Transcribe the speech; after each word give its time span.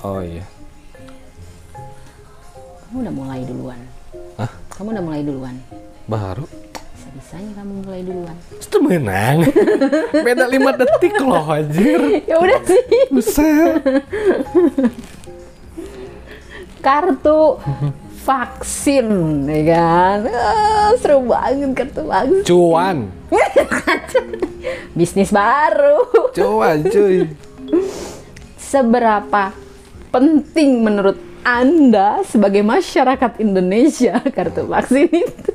Oh 0.00 0.24
iya. 0.24 0.40
Kamu 2.88 3.04
udah 3.04 3.12
mulai 3.12 3.40
duluan. 3.44 3.80
Hah? 4.40 4.48
Kamu 4.72 4.96
udah 4.96 5.04
mulai 5.04 5.20
duluan. 5.20 5.54
Baru. 6.08 6.48
Bisa-bisanya 6.96 7.52
kamu 7.60 7.84
mulai 7.84 8.00
duluan. 8.00 8.36
Itu 8.56 8.78
menang. 8.80 9.44
Beda 10.26 10.48
5 10.48 10.80
detik 10.80 11.14
loh 11.20 11.44
anjir. 11.52 12.00
ya 12.24 12.40
udah 12.40 12.60
sih. 12.64 12.82
Buset. 13.12 13.84
Kartu 16.80 17.60
vaksin, 18.24 19.08
ya 19.52 19.60
kan? 19.68 20.18
Ah, 20.32 20.90
seru 20.96 21.28
banget 21.28 21.76
kartu 21.76 22.08
vaksin. 22.08 22.40
Cuan. 22.48 22.98
Bisnis 24.96 25.28
baru. 25.28 26.08
Cuan 26.32 26.88
cuy. 26.88 27.28
Seberapa 28.56 29.52
penting 30.10 30.82
menurut 30.82 31.16
Anda 31.40 32.20
sebagai 32.26 32.60
masyarakat 32.60 33.40
Indonesia 33.40 34.20
kartu 34.36 34.66
vaksin 34.68 35.08
itu? 35.08 35.52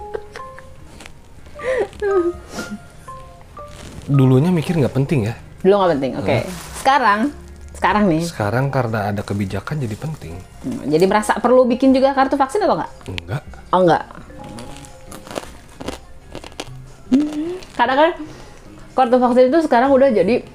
Dulunya 4.06 4.50
mikir 4.50 4.78
nggak 4.80 4.96
penting 4.96 5.30
ya. 5.30 5.36
Dulu 5.62 5.74
nggak 5.82 5.92
penting, 5.98 6.12
oke. 6.18 6.38
Sekarang, 6.82 7.20
sekarang 7.74 8.04
nih, 8.06 8.22
Sekarang 8.26 8.66
karena 8.70 9.10
ada 9.10 9.22
kebijakan 9.26 9.82
jadi 9.82 9.96
penting. 9.98 10.34
hmm, 10.38 10.90
jadi 10.90 11.06
merasa 11.10 11.38
perlu 11.42 11.66
bikin 11.66 11.94
juga 11.94 12.14
kartu 12.14 12.38
vaksin 12.38 12.62
atau 12.62 12.78
nggak? 12.78 12.92
Enggak. 13.10 13.44
Oh 13.74 13.82
enggak. 13.82 14.04
Karena 17.76 17.94
kan 17.98 18.10
kartu 18.96 19.18
vaksin 19.20 19.46
itu 19.52 19.60
sekarang 19.66 19.90
udah 19.92 20.10
jadi 20.14 20.46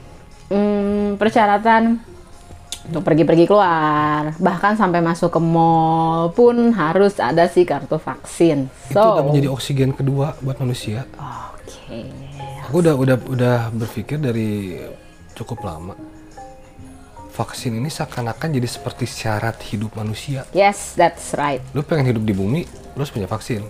hmm, 0.49 1.19
persyaratan 1.21 2.01
untuk 2.91 3.07
pergi-pergi 3.07 3.47
keluar, 3.47 4.35
bahkan 4.43 4.75
sampai 4.75 4.99
masuk 4.99 5.31
ke 5.31 5.39
mall 5.39 6.35
pun 6.35 6.75
harus 6.75 7.15
ada 7.23 7.47
si 7.47 7.63
kartu 7.63 8.03
vaksin. 8.03 8.67
Itu 8.91 8.99
udah 8.99 9.23
So, 9.23 9.27
menjadi 9.31 9.49
oksigen 9.49 9.95
kedua 9.95 10.35
buat 10.43 10.59
manusia. 10.59 11.07
oke. 11.15 12.03
Aku 12.67 12.83
udah 12.83 12.99
udah 12.99 13.17
udah 13.31 13.57
berpikir 13.71 14.19
dari 14.19 14.83
cukup 15.39 15.63
lama. 15.63 15.95
Vaksin 17.31 17.79
ini 17.79 17.87
seakan-akan 17.87 18.59
jadi 18.59 18.67
seperti 18.67 19.07
syarat 19.07 19.55
hidup 19.71 19.95
manusia. 19.95 20.43
Yes, 20.51 20.99
that's 20.99 21.31
right. 21.39 21.63
Lu 21.71 21.87
pengen 21.87 22.11
hidup 22.11 22.27
di 22.27 22.35
bumi, 22.35 22.67
lu 22.67 23.07
harus 23.07 23.15
punya 23.15 23.31
vaksin. 23.31 23.63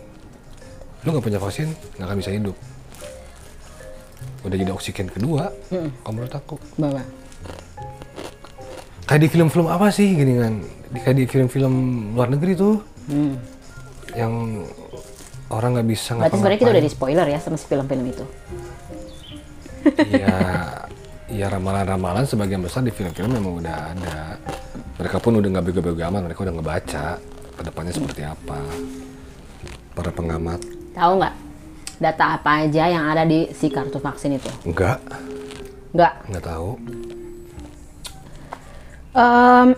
Lu 1.05 1.13
nggak 1.13 1.25
punya 1.29 1.37
vaksin, 1.37 1.69
nggak 2.01 2.07
akan 2.09 2.19
bisa 2.19 2.33
hidup. 2.33 2.57
Udah 4.41 4.57
jadi 4.57 4.73
oksigen 4.73 5.13
kedua, 5.13 5.53
kalau 6.01 6.13
menurut 6.17 6.33
aku. 6.33 6.57
Bawa. 6.81 7.05
Kayak 9.11 9.21
di 9.21 9.29
film-film 9.29 9.67
apa 9.67 9.91
sih 9.91 10.15
gini 10.15 10.39
kan? 10.39 10.63
Di- 10.87 11.03
Kayak 11.03 11.17
di 11.17 11.25
film-film 11.27 11.75
luar 12.15 12.31
negeri 12.31 12.55
tuh, 12.55 12.79
Hmm. 13.05 13.35
yang 14.13 14.63
orang 15.49 15.75
nggak 15.75 15.89
bisa 15.89 16.15
Berarti 16.15 16.31
sebenarnya 16.33 16.59
kita 16.59 16.71
udah 16.71 16.85
di 16.87 16.91
spoiler 16.91 17.27
ya 17.27 17.39
sama 17.39 17.59
si 17.59 17.67
film-film 17.67 18.07
itu. 18.07 18.23
Iya, 19.83 20.37
ya 21.27 21.47
ramalan-ramalan 21.49 22.23
sebagian 22.23 22.61
besar 22.61 22.83
di 22.83 22.93
film-film 22.93 23.33
memang 23.33 23.59
udah 23.59 23.77
ada. 23.91 24.39
Mereka 24.95 25.19
pun 25.19 25.35
udah 25.35 25.49
nggak 25.49 25.65
bego-bego 25.65 26.03
amat, 26.05 26.23
mereka 26.23 26.41
udah 26.45 26.55
ngebaca 26.55 27.07
ke 27.51 27.63
depannya 27.65 27.91
seperti 27.91 28.23
apa. 28.23 28.63
Para 29.91 30.11
pengamat, 30.11 30.63
Tahu 30.93 31.13
nggak 31.19 31.35
data 31.99 32.25
apa 32.37 32.51
aja 32.63 32.85
yang 32.87 33.05
ada 33.05 33.25
di 33.25 33.51
si 33.51 33.67
kartu 33.67 33.99
vaksin 33.99 34.39
itu? 34.39 34.51
enggak, 34.63 35.03
Nggak. 35.91 36.13
nggak 36.31 36.45
tahu. 36.45 36.71
Em, 39.11 39.75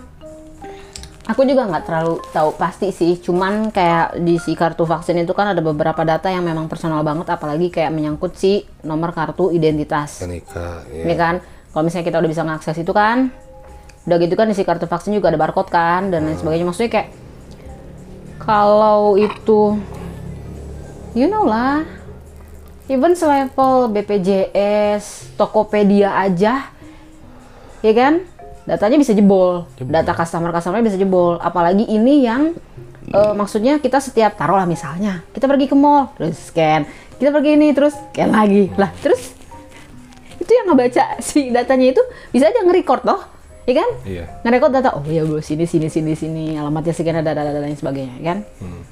aku 1.25 1.49
juga 1.49 1.65
nggak 1.65 1.85
terlalu 1.89 2.21
tahu 2.35 2.51
pasti 2.61 2.93
sih, 2.93 3.17
cuman 3.17 3.73
kayak 3.73 4.21
di 4.21 4.37
si 4.37 4.53
kartu 4.53 4.85
vaksin 4.85 5.17
itu 5.25 5.33
kan 5.33 5.57
ada 5.57 5.65
beberapa 5.65 6.05
data 6.05 6.29
yang 6.29 6.45
memang 6.45 6.69
personal 6.69 7.01
banget, 7.01 7.33
apalagi 7.33 7.73
kayak 7.73 7.95
menyangkut 7.95 8.37
si 8.37 8.69
nomor 8.85 9.17
kartu 9.17 9.49
identitas. 9.49 10.21
Kenika, 10.21 10.85
Ini 10.93 11.09
ya. 11.09 11.17
kan, 11.17 11.35
kalau 11.73 11.83
misalnya 11.89 12.07
kita 12.13 12.19
udah 12.21 12.31
bisa 12.31 12.43
ngakses 12.45 12.77
itu 12.77 12.93
kan, 12.93 13.33
udah 14.05 14.17
gitu 14.19 14.35
kan 14.35 14.51
di 14.51 14.55
si 14.59 14.67
kartu 14.67 14.85
vaksin 14.85 15.15
juga 15.15 15.31
ada 15.33 15.39
barcode 15.41 15.71
kan 15.71 16.11
dan 16.13 16.29
lain 16.29 16.37
sebagainya. 16.37 16.67
Maksudnya 16.69 16.91
kayak 16.93 17.09
kalau 18.43 19.15
itu, 19.17 19.79
you 21.15 21.31
know 21.31 21.47
lah, 21.47 21.87
even 22.91 23.15
selevel 23.15 23.89
BPJS, 23.89 25.33
Tokopedia 25.39 26.19
aja, 26.19 26.75
ya 27.81 27.93
kan, 27.95 28.27
datanya 28.69 28.99
bisa 28.99 29.13
jebol, 29.13 29.67
data 29.79 30.15
customer 30.15 30.55
customernya 30.55 30.87
bisa 30.87 30.99
jebol. 30.99 31.39
Apalagi 31.43 31.87
ini 31.87 32.23
yang 32.27 32.55
eh, 33.11 33.35
maksudnya 33.35 33.83
kita 33.83 33.99
setiap 33.99 34.39
taruhlah 34.39 34.67
misalnya 34.67 35.27
kita 35.35 35.51
pergi 35.51 35.67
ke 35.67 35.77
mall, 35.77 36.15
terus 36.15 36.39
scan, 36.51 36.87
kita 37.19 37.35
pergi 37.35 37.51
ini 37.59 37.75
terus 37.75 37.95
scan 37.95 38.31
lagi, 38.31 38.71
lah 38.79 38.91
terus 39.03 39.35
itu 40.43 40.51
yang 40.51 40.75
ngebaca 40.75 41.23
si 41.23 41.55
datanya 41.55 41.95
itu 41.95 42.03
bisa 42.35 42.51
aja 42.51 42.67
nge-record 42.67 43.07
toh, 43.07 43.23
ya 43.63 43.79
kan? 43.79 43.89
Iya. 44.03 44.25
Nge-record 44.43 44.73
data, 44.75 44.91
oh 44.99 45.07
iya 45.07 45.23
bro, 45.23 45.39
sini, 45.39 45.71
sini, 45.71 45.87
sini, 45.87 46.19
sini, 46.19 46.59
alamatnya 46.59 46.91
sekian, 46.91 47.23
ada, 47.23 47.31
ada, 47.31 47.47
ada, 47.47 47.51
dan 47.55 47.71
lain 47.71 47.79
sebagainya, 47.79 48.15
ya 48.19 48.25
kan? 48.35 48.39
Hmm. 48.59 48.83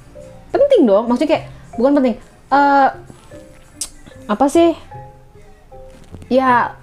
Penting 0.55 0.87
dong, 0.87 1.11
maksudnya 1.11 1.29
kayak, 1.35 1.45
bukan 1.75 1.91
penting, 1.99 2.15
eh 2.55 2.89
apa 4.31 4.45
sih? 4.47 4.71
Ya, 6.31 6.79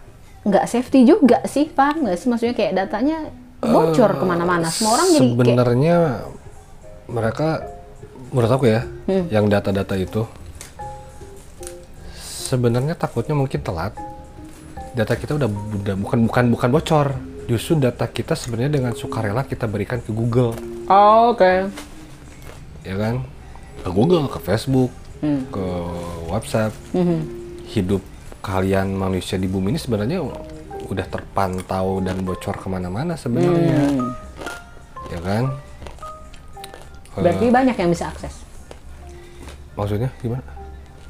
nggak 0.49 0.65
safety 0.65 1.05
juga 1.05 1.45
sih, 1.45 1.69
paham 1.69 2.09
nggak 2.09 2.17
sih? 2.17 2.27
Maksudnya 2.27 2.55
kayak 2.57 2.73
datanya 2.75 3.29
bocor 3.61 4.17
ke 4.17 4.25
mana-mana, 4.25 4.73
semua 4.73 4.97
orang 4.97 5.09
jadi 5.13 5.29
kayak, 5.29 5.37
Sebenarnya 5.37 5.97
mereka, 7.07 7.49
menurut 8.31 8.53
aku 8.53 8.65
ya, 8.67 8.83
Hmm. 9.05 9.25
yang 9.29 9.47
data-data 9.47 9.95
itu 9.95 10.23
sebenarnya 12.49 12.97
takutnya 12.97 13.37
mungkin 13.37 13.61
telat. 13.61 13.93
Data 14.97 15.15
kita 15.15 15.37
udah, 15.37 15.49
udah 15.49 15.95
bukan 15.97 16.19
bukan 16.27 16.45
bukan 16.53 16.69
bocor. 16.73 17.09
Justru 17.49 17.81
data 17.81 18.05
kita 18.05 18.37
sebenarnya 18.37 18.73
dengan 18.73 18.93
sukarela 18.93 19.41
kita 19.41 19.65
berikan 19.65 20.05
ke 20.05 20.13
Google, 20.13 20.53
oh, 20.87 21.33
oke. 21.33 21.73
ya 22.85 22.95
kan? 22.95 23.25
Ke 23.81 23.89
Google, 23.89 24.29
ke 24.29 24.39
Facebook, 24.39 24.93
Hmm. 25.19 25.49
ke 25.49 25.65
WhatsApp. 26.29 26.73
Mhm. 26.93 27.21
Hidup 27.69 28.01
kalian 28.41 28.93
manusia 28.93 29.35
di 29.35 29.47
bumi 29.47 29.71
ini 29.71 29.81
sebenarnya 29.81 30.23
udah 30.85 31.07
terpantau 31.07 31.99
dan 32.01 32.23
bocor 32.23 32.55
ke 32.55 32.67
mana-mana 32.67 33.13
sebenarnya, 33.15 33.77
Hmm. 33.89 34.09
ya 35.09 35.21
kan? 35.21 35.45
Berarti 37.15 37.51
banyak 37.51 37.75
yang 37.75 37.91
bisa 37.91 38.07
akses. 38.07 38.47
Maksudnya 39.75 40.11
gimana? 40.19 40.43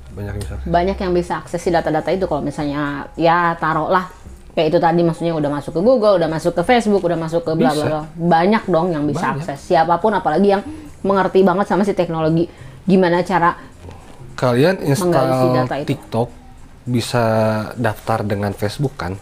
Banyak 0.08 0.32
yang 0.34 0.42
bisa. 0.42 0.54
banyak 0.66 0.96
yang 0.98 1.12
bisa 1.12 1.32
akses 1.38 1.60
si 1.60 1.68
data-data 1.68 2.10
itu 2.10 2.24
kalau 2.24 2.42
misalnya 2.42 3.06
ya 3.14 3.54
taruhlah 3.54 4.10
kayak 4.50 4.74
itu 4.74 4.78
tadi 4.78 5.00
maksudnya 5.00 5.30
udah 5.30 5.46
masuk 5.52 5.70
ke 5.70 5.80
Google, 5.80 6.18
udah 6.18 6.26
masuk 6.26 6.52
ke 6.52 6.62
Facebook, 6.64 7.04
udah 7.04 7.14
masuk 7.14 7.44
ke 7.44 7.52
bla 7.54 7.70
bla. 7.70 8.02
Banyak 8.10 8.66
dong 8.66 8.90
yang 8.90 9.06
bisa 9.06 9.30
Banyak. 9.30 9.46
akses. 9.46 9.60
Siapa 9.62 9.94
pun 9.96 10.10
apalagi 10.10 10.50
yang 10.50 10.62
mengerti 11.06 11.46
banget 11.46 11.70
sama 11.70 11.86
si 11.86 11.94
teknologi 11.94 12.50
gimana 12.82 13.22
cara 13.22 13.54
Kalian 14.34 14.82
install. 14.82 15.86
TikTok 15.86 16.28
bisa 16.88 17.24
daftar 17.76 18.24
dengan 18.24 18.56
Facebook 18.56 18.96
kan? 18.96 19.14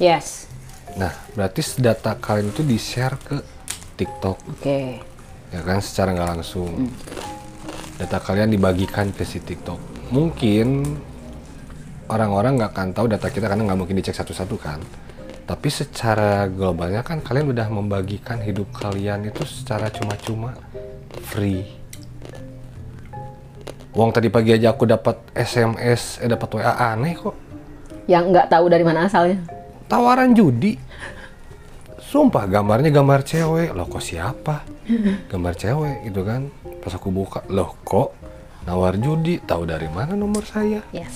yes. 0.00 0.48
Nah, 0.98 1.12
berarti 1.38 1.62
data 1.78 2.18
kalian 2.18 2.50
itu 2.50 2.66
di-share 2.66 3.14
ke 3.20 3.36
TikTok, 3.94 4.38
Oke. 4.58 4.98
ya 5.54 5.60
kan? 5.62 5.78
Secara 5.78 6.16
nggak 6.16 6.30
langsung. 6.34 6.66
Hmm. 6.66 6.90
Data 8.00 8.18
kalian 8.18 8.50
dibagikan 8.50 9.12
ke 9.12 9.22
si 9.22 9.38
TikTok. 9.38 10.10
Mungkin 10.10 10.98
orang-orang 12.10 12.58
nggak 12.58 12.72
akan 12.74 12.88
tahu 12.96 13.06
data 13.06 13.28
kita 13.30 13.46
karena 13.46 13.70
nggak 13.70 13.78
mungkin 13.78 13.96
dicek 14.00 14.16
satu-satu 14.16 14.56
kan. 14.58 14.80
Tapi 15.46 15.68
secara 15.70 16.46
globalnya 16.50 17.02
kan 17.06 17.22
kalian 17.22 17.50
udah 17.54 17.66
membagikan 17.70 18.38
hidup 18.42 18.70
kalian 18.74 19.30
itu 19.30 19.46
secara 19.46 19.92
cuma-cuma 19.94 20.56
free. 21.30 21.79
Uang 24.00 24.16
tadi 24.16 24.32
pagi 24.32 24.56
aja 24.56 24.72
aku 24.72 24.88
dapat 24.88 25.28
SMS, 25.36 26.24
eh 26.24 26.28
dapat 26.32 26.48
WA 26.56 26.72
aneh 26.72 27.20
kok. 27.20 27.36
Yang 28.08 28.32
nggak 28.32 28.48
tahu 28.48 28.72
dari 28.72 28.80
mana 28.80 29.04
asalnya. 29.04 29.44
Tawaran 29.92 30.32
judi. 30.32 30.72
Sumpah 32.00 32.48
gambarnya 32.48 32.88
gambar 32.88 33.20
cewek. 33.28 33.76
Loh 33.76 33.84
kok 33.84 34.00
siapa? 34.00 34.64
Gambar 35.28 35.52
cewek 35.52 36.08
gitu 36.08 36.24
kan. 36.24 36.48
Pas 36.80 36.96
aku 36.96 37.12
buka, 37.12 37.44
loh 37.52 37.76
kok 37.84 38.16
nawar 38.64 38.96
judi? 38.96 39.36
Tahu 39.36 39.68
dari 39.68 39.92
mana 39.92 40.16
nomor 40.16 40.48
saya? 40.48 40.80
Yes. 40.96 41.12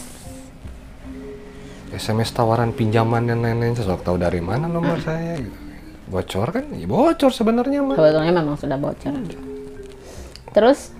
SMS 1.89 2.37
tawaran 2.37 2.77
pinjaman 2.77 3.33
dan 3.33 3.41
lain-lain 3.41 3.81
sesuatu 3.81 4.13
tahu 4.13 4.21
dari 4.21 4.45
mana 4.45 4.69
nomor 4.69 5.01
saya 5.01 5.41
gitu. 5.41 5.57
bocor 6.05 6.53
kan 6.53 6.69
ya 6.77 6.85
bocor 6.85 7.33
sebenarnya 7.33 7.81
mah 7.81 7.97
Sebetulnya 7.97 8.33
memang 8.35 8.61
sudah 8.61 8.77
bocor. 8.77 9.15
Terus 10.53 10.93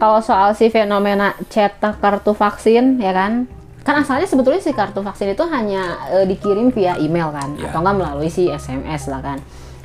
kalau 0.00 0.24
soal 0.24 0.56
si 0.56 0.72
fenomena 0.72 1.36
cetak 1.52 2.00
kartu 2.00 2.32
vaksin 2.32 2.96
ya 2.98 3.12
kan 3.12 3.44
kan 3.80 4.00
asalnya 4.00 4.24
sebetulnya 4.24 4.60
si 4.60 4.72
kartu 4.72 5.04
vaksin 5.04 5.32
itu 5.32 5.44
hanya 5.48 6.00
eh, 6.12 6.24
dikirim 6.24 6.72
via 6.72 6.96
email 6.96 7.28
kan 7.30 7.54
Ya. 7.56 7.68
atau 7.68 7.84
enggak 7.84 7.96
melalui 8.00 8.32
si 8.32 8.48
SMS 8.48 9.12
lah 9.12 9.20
kan 9.20 9.38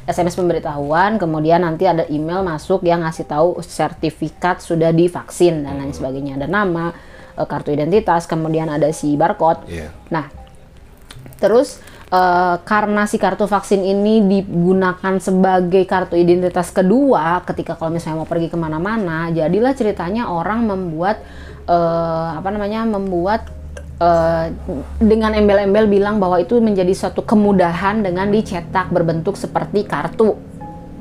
SMS 0.05 0.37
pemberitahuan, 0.37 1.17
kemudian 1.17 1.65
nanti 1.65 1.89
ada 1.89 2.05
email 2.13 2.45
masuk 2.45 2.85
yang 2.85 3.01
ngasih 3.01 3.25
tahu 3.25 3.57
sertifikat 3.65 4.61
sudah 4.61 4.93
divaksin 4.93 5.65
dan 5.65 5.81
lain 5.81 5.97
sebagainya. 5.97 6.37
Ada 6.37 6.45
nama, 6.45 6.93
eh, 7.33 7.47
kartu 7.49 7.73
identitas, 7.73 8.29
kemudian 8.29 8.69
ada 8.69 8.85
si 8.93 9.17
barcode. 9.17 9.65
Iya. 9.65 9.89
Nah, 10.13 10.29
terus 11.41 11.81
eh, 12.11 12.55
karena 12.61 13.03
si 13.09 13.17
kartu 13.17 13.49
vaksin 13.49 13.81
ini 13.81 14.21
digunakan 14.25 15.17
sebagai 15.17 15.83
kartu 15.89 16.17
identitas 16.17 16.69
kedua 16.69 17.41
ketika 17.45 17.77
kalau 17.77 17.93
misalnya 17.93 18.21
mau 18.21 18.29
pergi 18.29 18.49
ke 18.49 18.57
mana-mana, 18.57 19.29
jadilah 19.33 19.73
ceritanya 19.73 20.29
orang 20.29 20.65
membuat 20.65 21.21
eh, 21.65 22.29
apa 22.37 22.49
namanya 22.53 22.85
membuat 22.85 23.49
eh, 23.97 24.53
dengan 25.01 25.33
embel-embel 25.33 25.89
bilang 25.89 26.19
bahwa 26.21 26.37
itu 26.37 26.59
menjadi 26.61 26.93
suatu 26.93 27.25
kemudahan 27.25 28.03
dengan 28.05 28.29
dicetak 28.29 28.91
berbentuk 28.93 29.33
seperti 29.39 29.87
kartu 29.87 30.35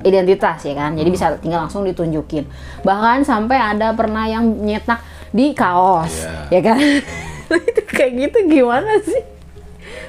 identitas 0.05 0.61
ya 0.69 0.77
kan? 0.77 0.93
Jadi 0.95 1.09
bisa 1.09 1.37
tinggal 1.41 1.65
langsung 1.65 1.83
ditunjukin. 1.89 2.45
Bahkan 2.85 3.25
sampai 3.25 3.56
ada 3.56 3.97
pernah 3.97 4.29
yang 4.29 4.45
nyetak 4.45 5.01
di 5.35 5.51
kaos 5.56 6.12
Iya. 6.53 6.61
ya 6.61 6.61
kan? 6.61 6.79
Itu 7.73 7.83
kayak 7.89 8.12
gitu 8.29 8.39
gimana 8.49 9.01
sih? 9.01 9.23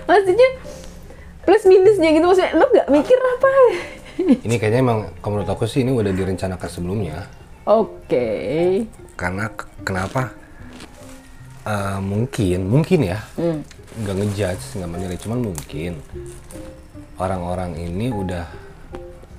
Maksudnya 0.05 0.49
plus 1.45 1.63
minusnya 1.63 2.09
gitu 2.11 2.25
maksudnya 2.25 2.51
lo 2.53 2.65
nggak 2.67 2.87
mikir 2.89 3.17
apa 3.17 3.49
Ini 4.45 4.55
kayaknya 4.55 4.79
emang 4.79 4.99
kalau 5.19 5.37
menurut 5.37 5.51
aku 5.51 5.67
sih 5.67 5.83
ini 5.83 5.91
udah 5.91 6.09
direncanakan 6.09 6.69
sebelumnya. 6.71 7.27
oke 7.63 8.27
Karena 9.13 9.51
k- 9.51 9.67
kenapa? 9.83 10.31
Eh, 11.61 11.99
mungkin, 11.99 12.63
mungkin 12.63 12.99
ya. 13.03 13.19
Nggak 13.95 14.15
ngejudge, 14.15 14.65
nggak 14.79 14.87
menilai, 14.89 15.17
cuman 15.19 15.39
mungkin 15.43 15.91
orang-orang 17.17 17.75
ini 17.75 18.07
udah 18.07 18.47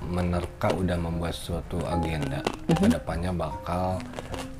menerka, 0.05 0.69
udah 0.71 0.97
membuat 0.97 1.33
suatu 1.33 1.81
agenda. 1.83 2.45
Ke 2.69 2.85
depannya 2.85 3.33
bakal 3.33 3.97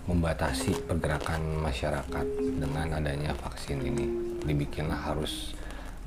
membatasi 0.06 0.74
pergerakan 0.88 1.62
masyarakat 1.62 2.26
dengan 2.58 2.88
adanya 2.96 3.38
vaksin 3.38 3.84
ini. 3.84 4.06
Dibikinlah 4.44 4.98
harus 5.04 5.54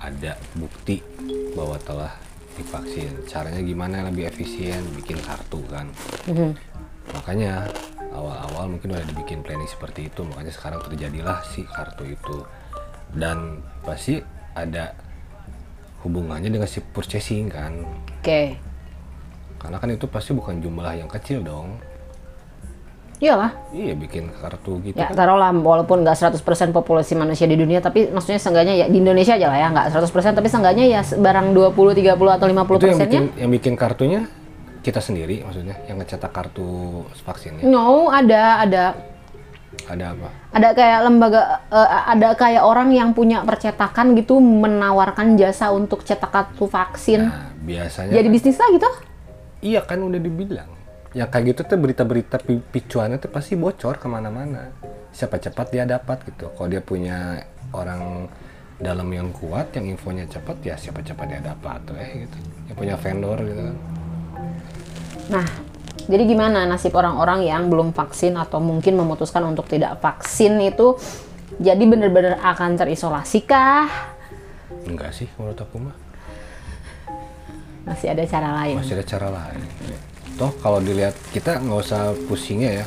ada 0.00 0.32
bukti 0.56 1.05
bahwa 1.52 1.76
telah 1.81 2.12
divaksin. 2.56 3.12
Caranya 3.29 3.61
gimana 3.61 4.00
yang 4.00 4.08
lebih 4.12 4.32
efisien? 4.32 4.81
Bikin 4.97 5.20
kartu 5.20 5.61
kan. 5.69 5.93
Makanya 7.12 7.69
awal-awal 8.11 8.73
mungkin 8.73 8.97
udah 8.97 9.05
dibikin 9.05 9.44
planning 9.44 9.69
seperti 9.69 10.08
itu. 10.08 10.25
Makanya 10.25 10.52
sekarang 10.52 10.81
terjadilah 10.85 11.44
si 11.44 11.62
kartu 11.69 12.08
itu. 12.08 12.44
Dan 13.12 13.61
pasti 13.85 14.23
ada 14.56 14.97
hubungannya 16.00 16.49
dengan 16.49 16.69
si 16.69 16.81
purchasing 16.81 17.53
kan. 17.53 17.85
oke 18.20 18.43
Karena 19.61 19.76
kan 19.76 19.93
itu 19.93 20.08
pasti 20.08 20.32
bukan 20.32 20.64
jumlah 20.64 20.96
yang 20.96 21.11
kecil 21.11 21.44
dong. 21.44 21.76
Iyalah 23.20 23.52
Iya 23.70 23.93
bikin 23.94 24.32
kartu 24.34 24.81
gitu 24.81 24.96
ya 24.96 25.06
kan. 25.06 25.14
taruhlah 25.14 25.52
walaupun 25.52 26.02
nggak 26.02 26.17
100% 26.32 26.40
populasi 26.70 27.12
manusia 27.14 27.44
di 27.44 27.55
dunia 27.55 27.78
tapi 27.78 28.08
maksudnya 28.08 28.40
seenggaknya 28.40 28.75
ya 28.75 28.87
di 28.87 28.96
Indonesia 28.96 29.37
aja 29.37 29.46
lah 29.46 29.58
ya 29.58 29.69
nggak 29.69 29.87
100% 29.93 30.08
tapi 30.34 30.49
seenggaknya 30.49 30.84
ya 30.88 31.00
barang 31.05 31.52
20 31.52 32.00
30 32.00 32.17
atau 32.32 32.46
50 32.49 32.50
Itu 32.50 32.56
yang 32.56 32.64
persennya 32.67 33.05
bikin 33.06 33.25
yang 33.37 33.50
bikin 33.50 33.75
kartunya 33.75 34.20
kita 34.81 34.99
sendiri 34.99 35.44
maksudnya 35.44 35.76
yang 35.84 36.00
ngecetak 36.00 36.32
kartu 36.32 36.64
vaksinnya. 37.20 37.62
no 37.62 38.08
ada 38.08 38.43
ada 38.58 38.84
Ada 39.82 40.05
apa? 40.11 40.28
ada 40.50 40.69
kayak 40.72 40.99
lembaga 41.05 41.40
eh, 41.69 41.88
ada 42.08 42.28
kayak 42.32 42.62
orang 42.62 42.90
yang 42.90 43.12
punya 43.12 43.44
percetakan 43.44 44.17
gitu 44.17 44.40
menawarkan 44.40 45.37
jasa 45.37 45.70
untuk 45.70 46.02
cetak 46.02 46.26
kartu 46.28 46.64
vaksin 46.64 47.20
Nah, 47.22 47.52
biasanya 47.61 48.11
jadi 48.11 48.28
bisnis 48.28 48.56
lah 48.56 48.72
gitu 48.72 48.88
Iya 49.61 49.84
kan 49.84 50.00
udah 50.00 50.17
dibilang. 50.17 50.72
Ya 51.11 51.27
kayak 51.27 51.59
gitu 51.59 51.61
tuh 51.67 51.79
berita-berita 51.83 52.39
pi- 52.39 52.62
picuannya 52.62 53.19
tuh 53.19 53.35
pasti 53.35 53.59
bocor 53.59 53.99
ke 53.99 54.07
mana-mana. 54.07 54.71
Siapa 55.11 55.43
cepat 55.43 55.75
dia 55.75 55.83
dapat 55.83 56.23
gitu. 56.23 56.55
Kalau 56.55 56.69
dia 56.71 56.79
punya 56.79 57.43
orang 57.75 58.31
dalam 58.79 59.11
yang 59.11 59.35
kuat, 59.35 59.75
yang 59.75 59.91
infonya 59.91 60.31
cepat, 60.31 60.62
ya 60.62 60.79
siapa 60.79 61.03
cepat 61.03 61.27
dia 61.27 61.43
dapat 61.43 61.83
tuh 61.83 61.99
eh 61.99 62.31
gitu. 62.31 62.39
Yang 62.71 62.77
punya 62.79 62.95
vendor 62.95 63.39
gitu. 63.43 63.62
Nah, 65.35 65.47
jadi 66.07 66.23
gimana 66.31 66.62
nasib 66.71 66.95
orang-orang 66.95 67.43
yang 67.43 67.67
belum 67.67 67.91
vaksin 67.91 68.39
atau 68.39 68.63
mungkin 68.63 68.95
memutuskan 68.95 69.43
untuk 69.51 69.67
tidak 69.67 69.99
vaksin 69.99 70.63
itu 70.63 70.95
jadi 71.59 71.83
benar-benar 71.91 72.39
akan 72.39 72.79
terisolasi 72.79 73.43
kah? 73.51 73.91
Enggak 74.87 75.11
sih 75.11 75.27
menurut 75.35 75.59
aku 75.59 75.91
mah. 75.91 75.97
Masih 77.83 78.15
ada 78.15 78.23
cara 78.31 78.49
lain. 78.63 78.79
Masih 78.79 78.95
ada 78.95 79.05
cara 79.05 79.29
lain. 79.35 79.61
Toh 80.41 80.49
kalau 80.65 80.81
dilihat 80.81 81.13
kita 81.37 81.61
nggak 81.61 81.81
usah 81.85 82.17
pusingnya 82.25 82.81
ya. 82.81 82.87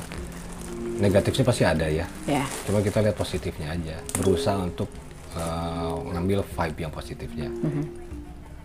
Negatifnya 0.97 1.45
pasti 1.45 1.63
ada 1.65 1.85
ya. 1.85 2.09
Ya. 2.25 2.41
Cuma 2.65 2.81
kita 2.81 3.05
lihat 3.05 3.13
positifnya 3.13 3.77
aja. 3.77 3.97
Berusaha 4.17 4.57
untuk 4.57 4.89
uh, 5.37 6.01
ngambil 6.09 6.41
vibe 6.41 6.79
yang 6.81 6.93
positifnya. 6.93 7.49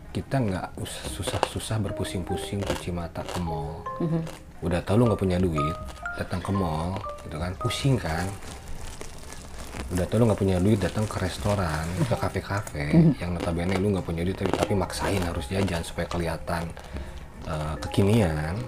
Kita 0.09 0.41
nggak 0.41 0.81
us- 0.81 1.05
susah-susah 1.21 1.77
berpusing-pusing 1.85 2.65
cuci 2.65 2.91
mata 2.97 3.21
ke 3.21 3.37
mall. 3.45 3.85
Udah 4.65 4.81
tahu 4.81 5.05
lu 5.05 5.13
nggak 5.13 5.21
punya 5.21 5.39
duit, 5.39 5.77
datang 6.17 6.41
ke 6.41 6.51
mall, 6.51 6.97
gitu 7.29 7.37
kan? 7.39 7.53
Pusing 7.61 8.01
kan? 8.01 8.25
Udah 9.95 10.05
tahu 10.09 10.19
lu 10.21 10.25
nggak 10.33 10.41
punya 10.41 10.57
duit, 10.59 10.81
datang 10.81 11.05
ke 11.07 11.17
restoran, 11.23 11.87
ke 12.09 12.17
kafe-kafe, 12.17 13.15
yang 13.21 13.37
notabene 13.37 13.77
lu 13.79 13.95
nggak 13.95 14.05
punya 14.05 14.25
duit 14.27 14.35
tapi, 14.35 14.53
tapi 14.53 14.73
maksain 14.75 15.23
harus 15.23 15.47
jajan 15.47 15.81
supaya 15.87 16.11
kelihatan 16.11 16.67
uh, 17.47 17.79
kekinian. 17.85 18.59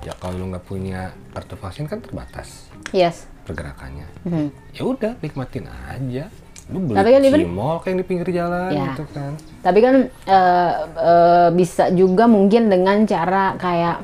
Ya 0.00 0.16
kalau 0.16 0.34
lu 0.34 0.44
nggak 0.48 0.64
punya 0.64 1.12
kartu 1.30 1.54
vaksin 1.54 1.84
kan 1.84 2.00
terbatas 2.00 2.68
Yes. 2.90 3.28
pergerakannya. 3.44 4.06
Mhm. 4.24 4.46
Ya 4.72 4.82
udah 4.82 5.12
nikmatin 5.18 5.68
aja. 5.68 6.24
Lu 6.70 6.78
beli 6.80 6.96
Tapi 6.96 7.10
kan 7.10 7.20
di 7.20 7.30
mall 7.44 7.82
kayak 7.82 7.96
di 7.98 8.04
pinggir 8.06 8.28
jalan 8.30 8.70
Ya. 8.70 8.84
gitu 8.90 9.04
kan. 9.10 9.34
Tapi 9.60 9.78
kan 9.78 9.94
eh, 10.06 10.72
eh, 10.96 11.48
bisa 11.52 11.90
juga 11.90 12.24
mungkin 12.24 12.66
dengan 12.66 13.04
cara 13.04 13.58
kayak 13.58 13.96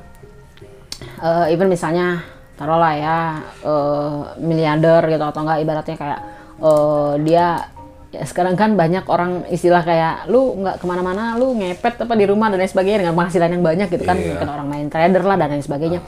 eh, 1.19 1.47
even 1.49 1.69
misalnya 1.69 2.21
taruhlah 2.57 2.93
ya 2.93 3.19
eh, 3.63 4.17
miliarder 4.39 5.03
gitu 5.07 5.25
atau 5.25 5.41
enggak 5.43 5.61
ibaratnya 5.63 5.97
kayak 5.97 6.21
eh, 6.59 7.13
dia 7.23 7.47
ya 8.15 8.23
sekarang 8.23 8.55
kan 8.55 8.79
banyak 8.79 9.03
orang 9.11 9.45
istilah 9.51 9.83
kayak 9.83 10.31
lu 10.31 10.55
nggak 10.63 10.79
ke 10.79 10.87
mana-mana 10.87 11.35
lu 11.35 11.53
ngepet 11.59 12.07
apa 12.07 12.15
di 12.15 12.25
rumah 12.25 12.49
dan 12.49 12.63
lain 12.63 12.71
sebagainya 12.71 12.99
dengan 13.07 13.15
penghasilan 13.19 13.51
yang 13.51 13.65
banyak 13.67 13.89
gitu 13.91 14.05
kan. 14.07 14.17
Mungkin 14.17 14.49
orang 14.49 14.67
main 14.71 14.87
trader 14.87 15.23
lah 15.27 15.37
dan 15.37 15.49
lain 15.53 15.65
sebagainya. 15.65 16.01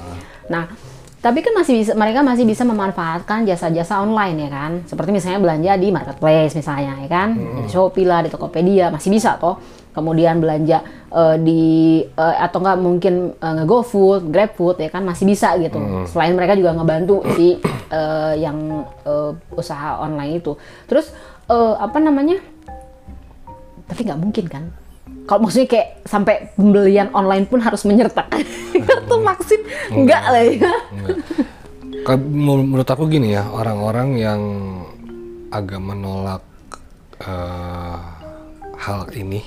Nah 0.49 0.71
tapi 1.19 1.43
kan 1.43 1.51
masih 1.51 1.83
bisa 1.83 1.93
mereka 1.99 2.23
masih 2.23 2.47
bisa 2.47 2.63
memanfaatkan 2.63 3.43
jasa-jasa 3.43 3.99
online 3.99 4.47
ya 4.47 4.51
kan. 4.55 4.73
Seperti 4.87 5.11
misalnya 5.11 5.43
belanja 5.43 5.73
di 5.75 5.89
marketplace 5.91 6.55
misalnya 6.55 6.95
ya 7.03 7.09
kan. 7.11 7.29
Di 7.35 7.67
Shopee 7.67 8.07
lah 8.07 8.23
di 8.23 8.31
Tokopedia 8.31 8.95
masih 8.95 9.11
bisa 9.11 9.35
toh. 9.35 9.59
Kemudian 9.91 10.39
belanja 10.39 10.79
eh, 11.11 11.37
di 11.43 11.63
eh, 12.07 12.37
atau 12.39 12.63
enggak 12.63 12.79
mungkin 12.79 13.35
eh, 13.35 13.55
nge-GoFood, 13.59 14.31
GrabFood 14.31 14.79
ya 14.79 14.95
kan 14.95 15.03
masih 15.03 15.27
bisa 15.27 15.59
gitu. 15.59 16.07
Selain 16.07 16.31
mereka 16.39 16.55
juga 16.55 16.71
ngebantu 16.79 17.27
si 17.35 17.59
eh, 17.91 18.35
yang 18.39 18.87
eh, 19.03 19.35
usaha 19.59 19.99
online 19.99 20.39
itu. 20.39 20.55
Terus 20.87 21.11
eh, 21.49 21.75
apa 21.81 21.99
namanya? 21.99 22.39
Tapi 23.89 24.01
nggak 24.05 24.21
mungkin 24.21 24.47
kan? 24.47 24.65
Kalau 25.29 25.45
maksudnya 25.45 25.69
kayak 25.69 25.89
sampai 26.09 26.53
pembelian 26.57 27.13
online 27.13 27.45
pun 27.45 27.61
harus 27.61 27.85
menyertakan 27.85 28.45
kartu 28.89 29.17
vaksin, 29.25 29.61
enggak 29.93 30.25
lah 30.29 30.43
ya. 30.45 30.73
Enggak. 30.93 32.17
Menurut 32.25 32.89
aku 32.89 33.05
gini 33.09 33.37
ya, 33.37 33.45
orang-orang 33.53 34.17
yang 34.17 34.41
agak 35.53 35.81
menolak 35.81 36.45
eh, 37.21 38.01
hal 38.81 39.05
ini, 39.13 39.45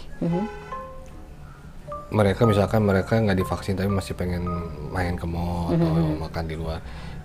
mereka 2.12 2.44
misalkan 2.46 2.84
mereka 2.84 3.18
nggak 3.18 3.40
divaksin 3.40 3.80
tapi 3.80 3.90
masih 3.90 4.14
pengen 4.14 4.44
main 4.92 5.16
ke 5.16 5.26
mall 5.26 5.72
atau 5.74 6.22
makan 6.22 6.44
di 6.46 6.56
luar. 6.60 6.84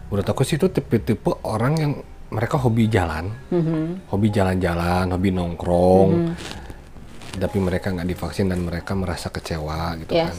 Menurut 0.09 0.26
aku 0.30 0.47
sih 0.47 0.54
itu 0.54 0.71
tipe-tipe 0.71 1.35
orang 1.42 1.75
yang 1.76 1.92
mereka 2.26 2.59
hobi 2.59 2.90
jalan, 2.90 3.30
hobi 4.11 4.28
jalan-jalan, 4.28 5.14
hobi 5.14 5.30
nongkrong, 5.30 6.35
tapi 7.37 7.59
mereka 7.61 7.92
nggak 7.92 8.09
divaksin 8.09 8.50
dan 8.50 8.64
mereka 8.64 8.97
merasa 8.97 9.30
kecewa 9.30 9.95
gitu 10.02 10.11
Yes. 10.11 10.26
kan. 10.33 10.37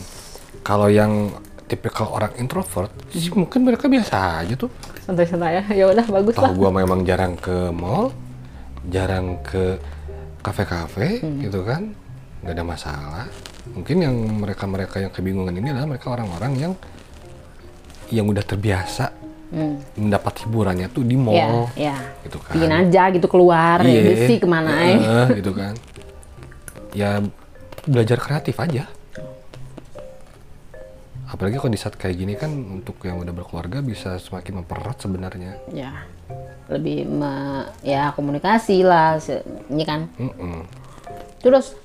Kalau 0.65 0.87
yang 0.91 1.31
tipikal 1.67 2.11
orang 2.11 2.33
introvert, 2.39 2.91
sih 3.11 3.31
mungkin 3.31 3.63
mereka 3.63 3.87
biasa 3.87 4.43
aja 4.43 4.55
tuh. 4.55 4.71
Santai-santai 5.03 5.63
ya. 5.63 5.63
Ya 5.71 5.85
udah 5.87 6.05
bagus 6.07 6.35
lah. 6.35 6.51
Tahu 6.51 6.59
gua 6.59 6.71
memang 6.71 7.03
jarang 7.03 7.39
ke 7.39 7.71
mall, 7.71 8.11
jarang 8.87 9.39
ke 9.43 9.79
kafe-kafe 10.43 11.19
gitu 11.43 11.63
kan, 11.63 11.91
nggak 12.43 12.55
ada 12.55 12.63
masalah. 12.63 13.25
Mungkin 13.71 13.97
yang 13.99 14.15
mereka-mereka 14.43 15.03
yang 15.03 15.11
kebingungan 15.11 15.55
ini 15.55 15.71
adalah 15.75 15.87
mereka 15.91 16.07
orang-orang 16.11 16.51
yang 16.55 16.73
yang 18.07 18.23
udah 18.25 18.39
terbiasa 18.39 19.11
Hmm. 19.47 19.79
mendapat 19.95 20.43
hiburannya 20.43 20.91
tuh 20.91 21.01
di 21.01 21.15
Ya, 21.15 21.23
mall, 21.23 21.71
ya. 21.71 21.95
gitu 22.21 22.35
kan. 22.37 22.51
Bikin 22.51 22.71
aja 22.73 23.03
gitu 23.09 23.27
keluar 23.27 23.79
ya 23.79 23.95
Iya. 23.95 24.27
sih 24.27 24.37
ke 24.37 24.45
mana 24.45 24.71
aja. 24.75 24.95
Heeh, 24.99 25.27
gitu 25.39 25.51
kan. 25.51 25.73
Ya 26.91 27.23
belajar 27.83 28.17
kreatif 28.17 28.57
aja. 28.57 28.85
apalagi 31.27 31.59
kalau 31.59 31.67
di 31.67 31.75
saat 31.75 31.99
kayak 31.99 32.15
gini 32.15 32.33
kan 32.33 32.47
untuk 32.47 33.03
yang 33.03 33.19
udah 33.19 33.35
berkeluarga 33.35 33.83
bisa 33.83 34.15
semakin 34.15 34.63
mempererat 34.63 34.95
sebenarnya 34.95 35.59
ya 35.69 35.91
lebih 36.71 37.03
me- 37.03 37.67
ya 37.83 38.15
komunikasi 38.15 38.79
lah 38.79 39.19
ini 39.67 39.83
kan 39.83 40.07
Mm-mm. 40.15 40.63
terus 41.43 41.75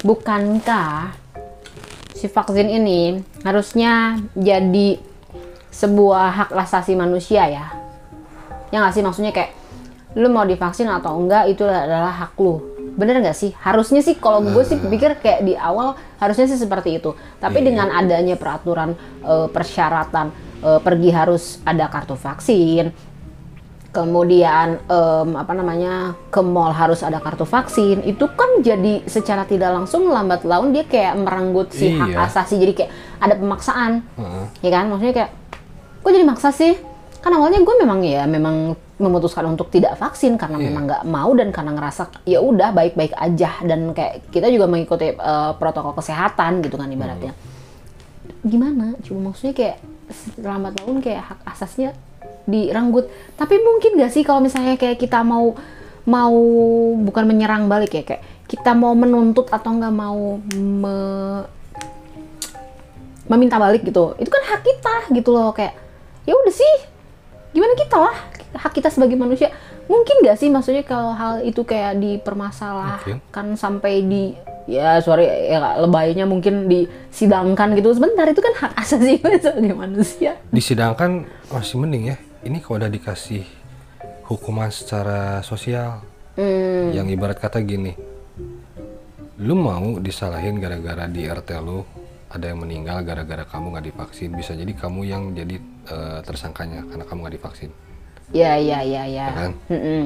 bukankah 0.00 1.10
si 2.14 2.30
vaksin 2.30 2.70
ini 2.70 3.18
harusnya 3.42 4.22
jadi 4.32 5.02
sebuah 5.78 6.26
hak 6.34 6.50
asasi 6.50 6.92
manusia 6.92 7.46
ya. 7.46 7.70
Ya 8.68 8.82
nggak 8.82 8.92
sih? 8.92 9.00
Maksudnya 9.00 9.30
kayak 9.30 9.54
lu 10.18 10.26
mau 10.26 10.42
divaksin 10.42 10.90
atau 10.90 11.14
enggak 11.14 11.46
itu 11.46 11.62
adalah 11.62 12.10
hak 12.10 12.34
lu. 12.36 12.58
Bener 12.98 13.22
nggak 13.22 13.32
sih? 13.32 13.54
Harusnya 13.54 14.02
sih 14.02 14.18
kalau 14.18 14.42
gue 14.42 14.64
sih 14.66 14.74
pikir 14.76 15.22
kayak 15.22 15.46
di 15.46 15.54
awal 15.54 15.94
harusnya 16.18 16.44
sih 16.44 16.58
seperti 16.58 16.98
itu. 16.98 17.14
Tapi 17.38 17.62
Iya. 17.62 17.66
dengan 17.70 17.88
adanya 17.92 18.34
peraturan 18.34 18.98
eh, 19.22 19.46
persyaratan 19.46 20.26
eh, 20.58 20.80
pergi 20.82 21.10
harus 21.14 21.62
ada 21.62 21.86
kartu 21.86 22.18
vaksin 22.18 22.90
kemudian 23.88 24.84
em, 24.84 25.28
apa 25.32 25.56
namanya 25.56 26.12
ke 26.28 26.44
mall 26.44 26.76
harus 26.76 27.00
ada 27.00 27.18
kartu 27.18 27.48
vaksin 27.48 28.04
itu 28.04 28.28
kan 28.28 28.60
jadi 28.60 29.00
secara 29.08 29.48
tidak 29.48 29.72
langsung 29.72 30.12
lambat 30.12 30.44
laun 30.44 30.76
dia 30.76 30.84
kayak 30.84 31.16
merenggut 31.16 31.72
si 31.72 31.96
hak 31.96 32.12
Iya. 32.12 32.28
asasi. 32.28 32.60
Jadi 32.60 32.72
kayak 32.76 32.90
ada 33.18 33.34
pemaksaan. 33.34 33.92
Heeh. 34.04 34.44
ya 34.60 34.70
kan? 34.70 34.84
Maksudnya 34.92 35.14
kayak 35.16 35.30
kok 36.00 36.10
jadi 36.10 36.26
maksa 36.26 36.50
sih. 36.50 36.74
Kan 37.18 37.34
awalnya 37.34 37.58
gue 37.58 37.74
memang 37.78 38.00
ya 38.00 38.24
memang 38.24 38.78
memutuskan 38.98 39.46
untuk 39.46 39.70
tidak 39.70 39.94
vaksin 39.94 40.34
karena 40.34 40.58
Iya. 40.58 40.66
memang 40.70 40.82
nggak 40.86 41.04
mau 41.06 41.30
dan 41.34 41.50
karena 41.50 41.74
ngerasa 41.74 42.24
ya 42.24 42.38
udah 42.38 42.70
baik-baik 42.70 43.14
aja. 43.14 43.58
Dan 43.62 43.90
kayak 43.92 44.30
kita 44.30 44.46
juga 44.48 44.66
mengikuti 44.66 45.10
eh, 45.10 45.52
protokol 45.58 45.98
kesehatan 45.98 46.62
gitu 46.62 46.78
kan 46.78 46.86
ibaratnya. 46.88 47.34
Gimana? 48.42 48.94
Cuma 49.02 49.30
maksudnya 49.30 49.54
kayak 49.54 49.76
lambat 50.40 50.72
laun 50.80 50.98
kayak 50.98 51.20
hak 51.20 51.38
asasnya 51.44 51.92
direnggut 52.48 53.12
tapi 53.36 53.60
mungkin 53.60 54.00
gak 54.00 54.08
sih 54.08 54.24
kalau 54.24 54.40
misalnya 54.40 54.80
kayak 54.80 54.96
kita 54.96 55.20
mau 55.20 55.52
mau 56.08 56.32
bukan 56.96 57.28
menyerang 57.28 57.68
balik 57.68 57.92
ya 57.92 58.00
kayak 58.00 58.24
kita 58.48 58.72
mau 58.72 58.96
menuntut 58.96 59.52
atau 59.52 59.68
nggak 59.68 59.92
mau 59.92 60.40
me- 60.56 61.44
meminta 63.28 63.60
balik 63.60 63.84
gitu. 63.84 64.16
Itu 64.16 64.32
kan 64.32 64.42
hak 64.48 64.60
kita 64.64 64.94
gitu 65.12 65.28
loh 65.28 65.52
kayak 65.52 65.76
ya 66.28 66.36
udah 66.36 66.52
sih. 66.52 66.74
Gimana 67.56 67.72
kita 67.72 67.96
lah? 67.96 68.16
Hak 68.52 68.76
kita 68.76 68.92
sebagai 68.92 69.16
manusia. 69.16 69.48
Mungkin 69.88 70.20
gak 70.20 70.36
sih 70.36 70.52
maksudnya 70.52 70.84
kalau 70.84 71.16
hal 71.16 71.40
itu 71.40 71.64
kayak 71.64 71.96
dipermasalahkan 71.96 73.56
sampai 73.56 74.04
di 74.04 74.36
ya 74.68 75.00
sorry 75.00 75.24
ya 75.48 75.80
lebaynya 75.80 76.28
mungkin 76.28 76.68
disidangkan 76.68 77.72
gitu. 77.72 77.96
Sebentar 77.96 78.28
itu 78.28 78.44
kan 78.44 78.52
hak 78.52 78.72
asasi 78.76 79.16
sebagai 79.44 79.72
manusia. 79.72 80.36
Disidangkan 80.52 81.24
masih 81.48 81.80
mending 81.80 82.12
ya. 82.12 82.16
Ini 82.44 82.60
kalau 82.60 82.84
udah 82.84 82.92
dikasih 82.92 83.42
hukuman 84.28 84.68
secara 84.68 85.40
sosial 85.40 86.04
hmm, 86.36 86.92
yang 86.92 87.08
ibarat 87.08 87.40
kata 87.40 87.64
gini 87.64 87.96
lu 89.38 89.56
mau 89.56 89.96
disalahin 90.02 90.60
gara-gara 90.60 91.08
di 91.08 91.24
RT 91.24 91.50
lu 91.64 91.80
ada 92.28 92.44
yang 92.44 92.60
meninggal 92.60 93.00
gara-gara 93.00 93.44
kamu 93.48 93.72
nggak 93.72 93.86
divaksin. 93.92 94.30
Bisa 94.36 94.52
jadi 94.52 94.72
kamu 94.76 95.00
yang 95.08 95.22
jadi 95.32 95.56
eh, 95.88 96.18
tersangkanya 96.24 96.84
karena 96.88 97.04
kamu 97.08 97.18
nggak 97.24 97.36
divaksin. 97.40 97.70
Ya 98.36 98.60
ya 98.60 98.84
ya 98.84 99.08
ya. 99.08 99.26
Ya 99.28 99.34
kan? 99.34 99.52
Mm-mm. 99.72 100.02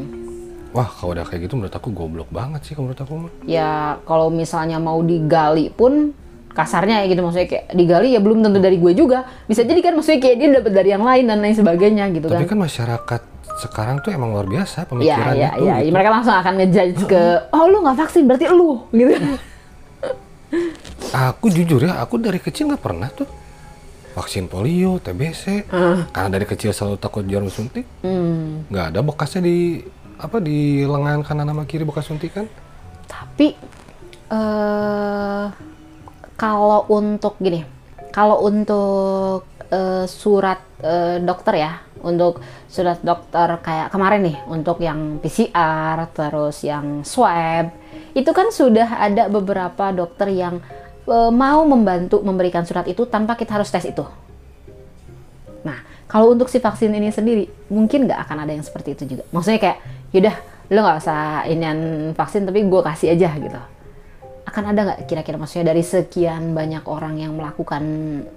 wah 0.72 0.88
kalau 0.88 1.12
udah 1.12 1.28
kayak 1.28 1.44
gitu 1.44 1.60
menurut 1.60 1.76
aku 1.76 1.92
goblok 1.92 2.32
banget 2.32 2.64
sih 2.64 2.72
menurut 2.72 2.96
aku 2.96 3.28
mah 3.28 3.32
ya 3.44 4.00
kalau 4.08 4.32
misalnya 4.32 4.80
mau 4.80 5.04
digali 5.04 5.68
pun 5.68 6.16
kasarnya 6.56 7.04
ya 7.04 7.12
gitu. 7.12 7.20
Maksudnya 7.20 7.48
kayak 7.48 7.64
digali 7.76 8.16
ya 8.16 8.20
belum 8.24 8.40
tentu 8.40 8.56
dari 8.56 8.80
gue 8.80 8.92
juga. 8.96 9.28
Bisa 9.44 9.68
jadi 9.68 9.84
kan 9.84 9.92
maksudnya 9.98 10.20
kayak 10.24 10.36
dia 10.40 10.48
dapat 10.62 10.72
dari 10.72 10.88
yang 10.96 11.04
lain 11.04 11.28
dan 11.28 11.44
lain 11.44 11.56
sebagainya 11.56 12.08
gitu 12.16 12.28
tapi 12.30 12.48
kan. 12.48 12.56
kan 12.56 12.60
masyarakat 12.64 13.22
sekarang 13.60 13.96
tuh 14.00 14.10
emang 14.10 14.32
luar 14.32 14.48
biasa 14.48 14.84
ya 14.84 14.86
pemikirannya 14.88 15.38
ya 15.38 15.50
tuh 15.54 15.66
ya. 15.66 15.76
gitu. 15.84 15.92
mereka 15.92 16.10
langsung 16.10 16.34
akan 16.34 16.52
ngejudge 16.58 17.02
ke 17.04 17.22
oh 17.52 17.64
lu 17.68 17.78
nggak 17.84 17.98
vaksin 18.00 18.22
berarti 18.24 18.46
lu 18.48 18.72
gitu 18.90 19.12
aku 21.12 21.52
jujur 21.52 21.84
ya 21.84 22.00
aku 22.00 22.16
dari 22.16 22.40
kecil 22.40 22.72
nggak 22.72 22.82
pernah 22.82 23.08
tuh 23.12 23.28
vaksin 24.12 24.48
polio 24.48 25.00
TBC 25.00 25.68
karena 26.12 26.28
dari 26.28 26.44
kecil 26.44 26.72
selalu 26.76 26.96
takut 27.00 27.24
jarum 27.24 27.48
suntik. 27.48 27.88
Hmm, 28.04 28.68
nggak 28.68 28.86
ada 28.92 29.00
bekasnya 29.00 29.44
di 29.44 29.80
apa 30.20 30.38
di 30.38 30.84
lengan 30.84 31.24
kanan 31.24 31.48
sama 31.48 31.64
kiri 31.64 31.88
bekas 31.88 32.06
suntikan. 32.08 32.44
Tapi 33.08 33.56
eh 34.32 35.46
kalau 36.36 36.84
untuk 36.90 37.38
gini, 37.38 37.62
kalau 38.10 38.42
untuk 38.44 39.48
eh, 39.72 40.04
surat 40.10 40.60
eh, 40.82 41.22
dokter 41.22 41.54
ya, 41.62 41.72
untuk 42.04 42.42
surat 42.66 42.98
dokter 43.00 43.62
kayak 43.62 43.88
kemarin 43.94 44.26
nih, 44.26 44.36
untuk 44.50 44.82
yang 44.82 45.22
PCR 45.22 46.10
terus 46.12 46.66
yang 46.66 47.06
swab, 47.06 47.70
itu 48.12 48.30
kan 48.34 48.50
sudah 48.50 49.00
ada 49.00 49.30
beberapa 49.30 49.94
dokter 49.94 50.34
yang 50.34 50.58
mau 51.30 51.62
membantu 51.64 52.20
memberikan 52.22 52.64
surat 52.64 52.86
itu 52.86 53.04
tanpa 53.06 53.34
kita 53.34 53.56
harus 53.56 53.68
tes 53.68 53.84
itu. 53.84 54.04
Nah, 55.62 55.78
kalau 56.06 56.34
untuk 56.34 56.50
si 56.50 56.58
vaksin 56.58 56.90
ini 56.90 57.08
sendiri, 57.08 57.46
mungkin 57.70 58.06
nggak 58.10 58.20
akan 58.26 58.36
ada 58.46 58.52
yang 58.52 58.64
seperti 58.66 58.98
itu 58.98 59.16
juga. 59.16 59.22
Maksudnya 59.30 59.60
kayak, 59.62 59.78
yaudah, 60.10 60.36
lo 60.68 60.78
nggak 60.82 60.98
usah 60.98 61.20
inian 61.46 61.80
vaksin, 62.12 62.42
tapi 62.48 62.66
gue 62.66 62.80
kasih 62.82 63.14
aja 63.14 63.30
gitu. 63.38 63.60
Akan 64.42 64.66
ada 64.66 64.80
nggak 64.82 65.00
kira-kira 65.06 65.38
maksudnya 65.38 65.70
dari 65.70 65.86
sekian 65.86 66.50
banyak 66.50 66.82
orang 66.90 67.14
yang 67.14 67.38
melakukan 67.38 67.82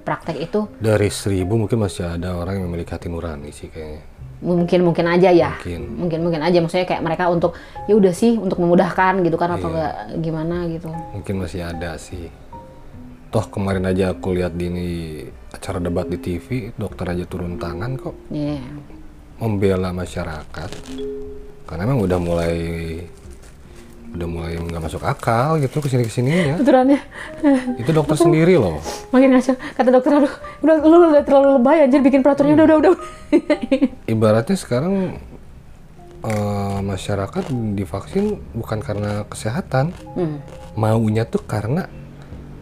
praktek 0.06 0.38
itu, 0.38 0.70
dari 0.78 1.10
seribu 1.10 1.58
mungkin 1.58 1.82
masih 1.82 2.06
ada 2.06 2.38
orang 2.38 2.62
yang 2.62 2.70
memiliki 2.70 2.94
hati 2.94 3.10
nurani 3.10 3.50
sih 3.50 3.68
kayaknya 3.74 4.14
mungkin 4.46 4.86
mungkin 4.86 5.10
aja 5.10 5.34
ya. 5.34 5.58
Mungkin. 5.58 5.82
Mungkin 6.06 6.20
mungkin 6.22 6.42
aja 6.46 6.62
maksudnya 6.62 6.86
kayak 6.86 7.02
mereka 7.02 7.32
untuk 7.34 7.58
ya 7.90 7.98
udah 7.98 8.14
sih 8.14 8.38
untuk 8.38 8.62
memudahkan 8.62 9.26
gitu 9.26 9.34
kan 9.42 9.58
atau 9.58 9.72
Iya. 9.72 9.76
nggak 9.76 9.94
gimana 10.22 10.56
gitu. 10.70 10.88
mungkin 11.18 11.36
masih 11.42 11.66
ada 11.66 11.98
sih 11.98 12.30
toh 13.36 13.52
kemarin 13.52 13.84
aja 13.84 14.16
aku 14.16 14.32
lihat 14.32 14.56
di 14.56 14.66
ini 14.66 14.88
acara 15.52 15.84
debat 15.84 16.08
di 16.08 16.16
TV 16.16 16.72
dokter 16.72 17.12
aja 17.12 17.28
turun 17.28 17.60
tangan 17.60 18.00
kok 18.00 18.16
Iya. 18.32 18.64
membela 19.36 19.92
masyarakat 19.92 20.70
karena 21.68 21.82
emang 21.84 22.00
udah 22.00 22.16
mulai 22.16 22.56
udah 24.16 24.28
mulai 24.32 24.56
nggak 24.56 24.80
masuk 24.80 25.04
akal 25.04 25.60
gitu 25.60 25.84
ke 25.84 25.92
sini 25.92 26.08
ke 26.08 26.14
sininya 26.14 26.56
Aturannya 26.56 27.00
itu 27.76 27.92
dokter 27.92 28.16
sendiri 28.16 28.56
loh 28.56 28.80
makin 29.12 29.36
ngaco. 29.36 29.52
Kata 29.76 29.90
dokter 29.92 30.12
aduh, 30.16 30.34
udah 30.64 30.76
lu 30.80 30.96
udah 31.12 31.24
terlalu 31.28 31.50
lebay 31.60 31.84
anjir 31.84 32.00
bikin 32.00 32.24
peraturannya 32.24 32.56
udah 32.56 32.66
udah 32.72 32.78
udah. 32.80 32.92
ibaratnya 34.16 34.56
sekarang 34.56 35.20
eh, 36.24 36.80
masyarakat 36.80 37.44
divaksin 37.76 38.40
bukan 38.56 38.80
karena 38.80 39.28
kesehatan 39.28 39.92
Hmm. 40.16 40.40
maunya 40.80 41.28
tuh 41.28 41.44
karena 41.44 41.92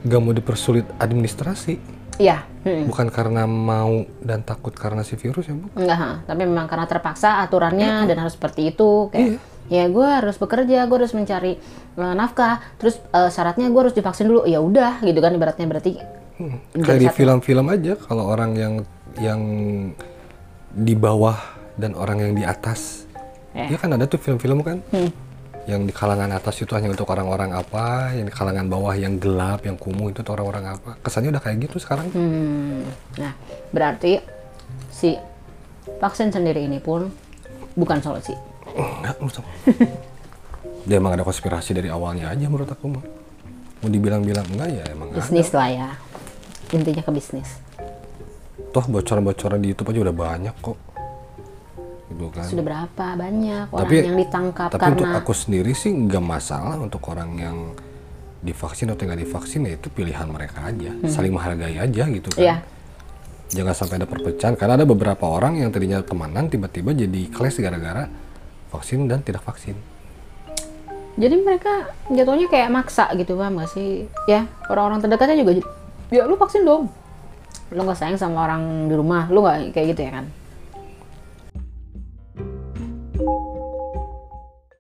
nggak 0.04 0.20
mau 0.20 0.32
dipersulit 0.32 0.86
administrasi 0.98 1.80
Iya. 2.14 2.46
hmm. 2.62 2.86
bukan 2.86 3.10
karena 3.10 3.44
mau 3.44 4.06
dan 4.22 4.46
takut 4.46 4.70
karena 4.70 5.02
si 5.02 5.18
virus 5.18 5.50
ya 5.50 5.58
bu 5.58 5.66
Enggak, 5.74 5.98
ha. 5.98 6.12
tapi 6.24 6.46
memang 6.46 6.70
karena 6.70 6.86
terpaksa 6.86 7.42
aturannya 7.42 8.06
dan 8.06 8.22
harus 8.22 8.38
seperti 8.38 8.70
itu. 8.70 9.10
Kayak, 9.10 9.42
ya 9.66 9.90
gue 9.90 10.06
harus 10.06 10.38
bekerja, 10.38 10.86
gue 10.86 10.94
harus 10.94 11.10
mencari 11.12 11.58
eh, 11.98 12.14
nafkah. 12.14 12.62
Terus 12.78 13.02
eh, 13.02 13.30
syaratnya 13.34 13.66
gue 13.66 13.82
harus 13.82 13.98
divaksin 13.98 14.30
dulu. 14.30 14.46
Ya 14.46 14.62
udah, 14.62 15.02
gitu 15.02 15.18
kan 15.18 15.34
ibaratnya 15.34 15.66
berarti. 15.66 15.98
kayak 16.76 17.00
di 17.00 17.10
film-film 17.10 17.66
aja 17.70 17.94
kalau 17.96 18.30
orang 18.30 18.54
yang 18.54 18.74
yang 19.18 19.42
di 20.70 20.94
bawah 20.94 21.38
dan 21.78 21.94
orang 21.94 22.22
yang 22.22 22.34
di 22.34 22.44
atas 22.44 23.06
Eh. 23.54 23.70
ya 23.70 23.78
kan 23.78 23.94
ada 23.94 24.06
tuh 24.06 24.18
film-film 24.18 24.62
kan 24.62 24.82
Hmm. 24.90 25.14
Yang 25.64 25.88
di 25.88 25.96
kalangan 25.96 26.28
atas 26.36 26.60
itu 26.60 26.76
hanya 26.76 26.92
untuk 26.92 27.08
orang-orang 27.08 27.56
apa 27.56 28.12
yang 28.12 28.28
di 28.28 28.34
kalangan 28.36 28.68
bawah 28.68 28.92
yang 29.00 29.16
gelap 29.16 29.64
yang 29.64 29.80
kumuh 29.80 30.12
itu 30.12 30.20
tuh 30.20 30.36
orang-orang 30.36 30.76
apa 30.76 31.00
kesannya 31.00 31.32
udah 31.32 31.40
kayak 31.40 31.58
gitu 31.68 31.80
sekarang 31.80 32.12
Hmm. 32.12 32.84
Nah, 33.16 33.32
berarti 33.72 34.20
si 34.92 35.16
vaksin 36.04 36.36
sendiri 36.36 36.68
ini 36.68 36.84
pun 36.84 37.08
bukan 37.74 38.00
solusi. 38.04 38.36
Enggak, 38.76 39.16
menurut 39.24 39.38
aku. 39.40 39.50
dia 40.88 41.00
emang 41.00 41.16
ada 41.16 41.24
konspirasi 41.24 41.72
dari 41.72 41.88
awalnya 41.88 42.28
aja 42.28 42.44
menurut 42.44 42.68
aku 42.68 42.86
mah 42.92 43.04
mau 43.80 43.88
dibilang-bilang 43.88 44.44
enggak 44.52 44.70
ya 44.72 44.84
emang 44.92 45.16
Bisnis 45.16 45.56
lah 45.56 45.70
ya. 45.72 45.90
Intinya 46.76 47.04
ke 47.04 47.12
bisnis. 47.14 47.50
toh 48.74 48.90
bocoran-bocoran 48.90 49.62
di 49.62 49.70
YouTube 49.70 49.94
aja 49.94 50.10
udah 50.10 50.16
banyak 50.18 50.56
kok 50.58 50.78
gitu 52.14 52.30
kan 52.30 52.46
Sudah 52.46 52.64
berapa 52.64 53.06
banyak 53.14 53.66
orang 53.68 53.82
Tapi- 53.84 54.06
yang 54.06 54.18
ditangkap 54.18 54.70
tapi 54.70 54.86
untuk 54.88 55.04
karena 55.04 55.20
aku 55.20 55.34
sendiri 55.34 55.74
sih 55.74 55.90
nggak 55.90 56.22
masalah 56.22 56.78
untuk 56.78 57.02
orang 57.06 57.32
yang 57.36 57.58
divaksin 58.40 58.88
atau 58.88 59.04
nggak 59.04 59.20
divaksin 59.20 59.64
ya 59.64 59.74
itu 59.74 59.88
pilihan 59.88 60.28
mereka 60.28 60.64
aja 60.64 60.92
saling 61.08 61.32
menghargai 61.32 61.76
aja 61.76 62.04
gitu 62.06 62.30
kan 62.30 62.38
Hmm. 62.38 62.46
Iya. 62.46 62.56
jangan 63.50 63.74
sampai 63.74 63.96
ada 63.98 64.06
perpecahan 64.06 64.54
karena 64.54 64.74
ada 64.76 64.84
beberapa 64.84 65.26
orang 65.26 65.58
yang 65.58 65.70
tadinya 65.70 66.00
temanan 66.00 66.48
tiba-tiba 66.48 66.92
jadi 66.92 67.22
clash 67.30 67.58
gara-gara 67.58 68.10
vaksin 68.70 69.06
dan 69.06 69.20
tidak 69.20 69.42
vaksin 69.42 69.74
Jadi 71.14 71.36
mereka 71.38 71.70
jatuhnya 72.10 72.50
kayak 72.50 72.74
maksa 72.74 73.06
gitu 73.14 73.38
paham 73.38 73.62
gak 73.62 73.70
sih? 73.70 74.10
Ya 74.26 74.50
orang-orang 74.66 74.98
terdekatnya 74.98 75.38
juga 75.38 75.62
ya 76.10 76.26
lu 76.26 76.34
vaksin 76.34 76.62
dong. 76.64 76.90
lu 77.70 77.82
nggak 77.82 77.98
sayang 77.98 78.18
sama 78.18 78.44
orang 78.44 78.86
di 78.86 78.94
rumah 78.94 79.30
lu 79.30 79.42
nggak 79.42 79.74
kayak 79.74 79.88
gitu 79.94 80.02
ya 80.04 80.12
kan 80.12 80.26